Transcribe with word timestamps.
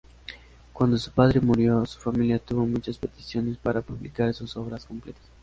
Cuándo 0.73 0.97
su 0.97 1.11
padre 1.11 1.39
murió, 1.41 1.85
su 1.85 1.99
familia 1.99 2.39
tuvo 2.39 2.65
muchas 2.65 2.97
peticiones 2.97 3.57
para 3.57 3.83
publicar 3.83 4.33
sus 4.33 4.57
obras 4.57 4.83
completas. 4.83 5.21